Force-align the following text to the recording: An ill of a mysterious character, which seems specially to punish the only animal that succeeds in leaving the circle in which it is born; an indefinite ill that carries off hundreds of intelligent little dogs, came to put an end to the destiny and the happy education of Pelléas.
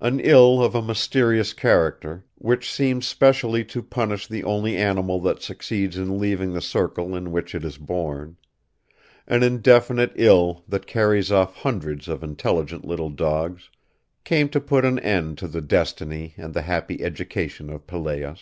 An 0.00 0.20
ill 0.20 0.64
of 0.64 0.74
a 0.74 0.80
mysterious 0.80 1.52
character, 1.52 2.24
which 2.36 2.72
seems 2.72 3.06
specially 3.06 3.62
to 3.66 3.82
punish 3.82 4.26
the 4.26 4.42
only 4.42 4.74
animal 4.74 5.20
that 5.20 5.42
succeeds 5.42 5.98
in 5.98 6.18
leaving 6.18 6.54
the 6.54 6.62
circle 6.62 7.14
in 7.14 7.30
which 7.30 7.54
it 7.54 7.62
is 7.62 7.76
born; 7.76 8.38
an 9.28 9.42
indefinite 9.42 10.12
ill 10.14 10.64
that 10.66 10.86
carries 10.86 11.30
off 11.30 11.56
hundreds 11.56 12.08
of 12.08 12.22
intelligent 12.24 12.86
little 12.86 13.10
dogs, 13.10 13.68
came 14.24 14.48
to 14.48 14.62
put 14.62 14.86
an 14.86 14.98
end 15.00 15.36
to 15.36 15.46
the 15.46 15.60
destiny 15.60 16.32
and 16.38 16.54
the 16.54 16.62
happy 16.62 17.04
education 17.04 17.68
of 17.68 17.86
Pelléas. 17.86 18.38